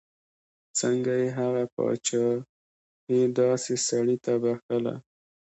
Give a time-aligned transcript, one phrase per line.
[0.79, 4.95] څنګه یې هغه پاچهي داسې سړي ته بخښله.